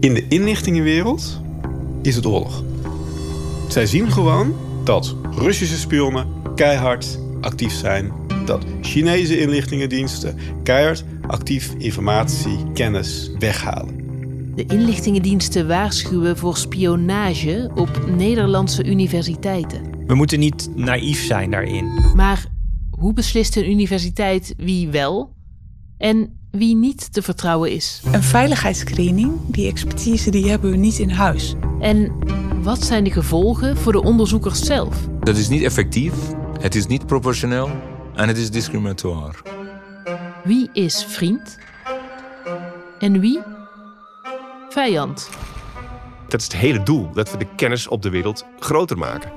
[0.00, 1.40] In de inlichtingenwereld
[2.02, 2.64] is het oorlog.
[3.68, 8.12] Zij zien gewoon dat Russische spionnen keihard actief zijn.
[8.44, 13.96] Dat Chinese inlichtingendiensten keihard actief informatie, kennis weghalen.
[14.54, 19.82] De inlichtingendiensten waarschuwen voor spionage op Nederlandse universiteiten.
[20.06, 22.12] We moeten niet naïef zijn daarin.
[22.14, 22.46] Maar
[22.90, 25.36] hoe beslist een universiteit wie wel
[25.98, 28.02] en wie niet te vertrouwen is?
[28.12, 31.54] Een veiligheidsscreening, die expertise, die hebben we niet in huis.
[31.80, 32.12] En
[32.62, 35.08] wat zijn de gevolgen voor de onderzoekers zelf?
[35.20, 36.12] Dat is niet effectief,
[36.60, 37.70] het is niet proportioneel
[38.14, 39.34] en het is discriminatoire.
[40.44, 41.58] Wie is vriend?
[42.98, 43.40] En wie
[44.68, 45.30] vijand?
[46.28, 49.30] Dat is het hele doel, dat we de kennis op de wereld groter maken.